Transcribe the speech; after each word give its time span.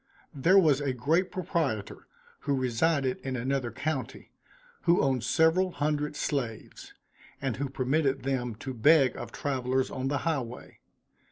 There 0.33 0.57
was 0.57 0.81
a 0.81 0.93
great 0.93 1.29
proprietor, 1.31 2.07
who 2.39 2.55
resided 2.59 3.19
in 3.19 3.35
another 3.35 3.69
county, 3.69 4.31
who 4.85 4.99
owned 4.99 5.23
several 5.23 5.69
hundred 5.73 6.15
slaves; 6.15 6.95
and 7.39 7.57
who 7.57 7.69
permitted 7.69 8.23
them 8.23 8.55
to 8.55 8.73
beg 8.73 9.15
of 9.15 9.31
travelers 9.31 9.91
on 9.91 10.07
the 10.07 10.17
high 10.25 10.41
way. 10.41 10.79